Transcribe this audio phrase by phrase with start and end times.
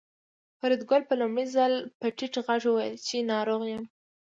[0.59, 3.83] فریدګل په لومړي ځل په ټیټ غږ وویل چې ناروغ یم